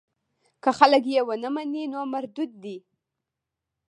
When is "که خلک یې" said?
0.63-1.21